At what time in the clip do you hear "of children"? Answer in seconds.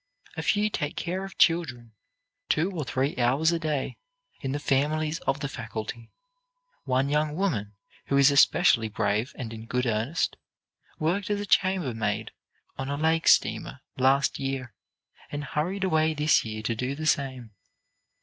1.23-1.91